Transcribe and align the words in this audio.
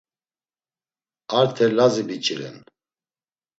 Arte 1.37 1.65
Lazi 1.77 2.03
biç̌i 2.07 2.35
ren. 2.39 2.57